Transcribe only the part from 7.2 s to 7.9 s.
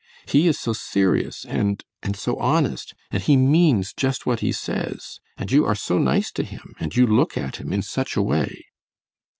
at him in